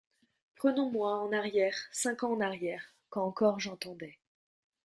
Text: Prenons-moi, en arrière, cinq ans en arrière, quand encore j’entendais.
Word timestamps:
Prenons-moi, 0.55 1.19
en 1.19 1.31
arrière, 1.31 1.77
cinq 1.91 2.23
ans 2.23 2.31
en 2.33 2.39
arrière, 2.41 2.95
quand 3.11 3.21
encore 3.23 3.59
j’entendais. 3.59 4.17